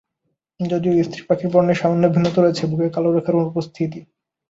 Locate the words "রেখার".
3.11-3.39